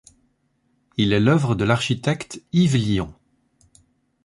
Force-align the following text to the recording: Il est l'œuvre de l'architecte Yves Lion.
Il 0.97 1.13
est 1.13 1.19
l'œuvre 1.19 1.53
de 1.53 1.63
l'architecte 1.63 2.41
Yves 2.53 2.75
Lion. 2.75 3.13